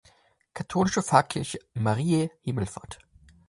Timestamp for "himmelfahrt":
2.41-2.97